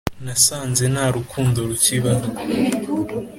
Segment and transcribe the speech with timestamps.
[0.25, 2.27] nasanze nta rukundo rukibaho